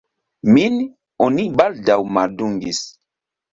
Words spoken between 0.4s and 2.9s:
Min oni baldaŭ maldungis.